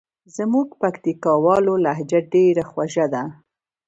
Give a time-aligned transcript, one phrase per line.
[0.35, 3.23] زموږ پکتیکاوالو لهجه ډېره خوژه ده.